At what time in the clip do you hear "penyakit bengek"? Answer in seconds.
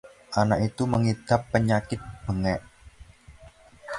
1.53-2.61